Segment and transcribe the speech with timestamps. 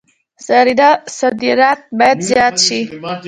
[1.17, 2.79] صادرات باید زیات شي